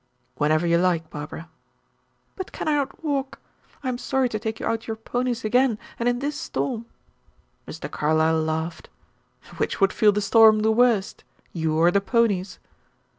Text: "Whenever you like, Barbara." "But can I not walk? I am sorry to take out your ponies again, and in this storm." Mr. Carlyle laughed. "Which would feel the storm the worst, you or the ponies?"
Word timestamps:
"Whenever 0.37 0.65
you 0.65 0.79
like, 0.79 1.11
Barbara." 1.11 1.47
"But 2.35 2.51
can 2.51 2.67
I 2.67 2.73
not 2.73 3.03
walk? 3.03 3.37
I 3.83 3.87
am 3.87 3.99
sorry 3.99 4.29
to 4.29 4.39
take 4.39 4.59
out 4.59 4.87
your 4.87 4.95
ponies 4.95 5.45
again, 5.45 5.77
and 5.99 6.09
in 6.09 6.17
this 6.17 6.35
storm." 6.35 6.87
Mr. 7.67 7.87
Carlyle 7.91 8.41
laughed. 8.41 8.89
"Which 9.57 9.79
would 9.79 9.93
feel 9.93 10.11
the 10.11 10.19
storm 10.19 10.61
the 10.61 10.71
worst, 10.71 11.23
you 11.53 11.77
or 11.77 11.91
the 11.91 12.01
ponies?" 12.01 12.57